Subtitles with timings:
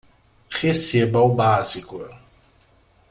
[0.49, 2.09] Receba o básico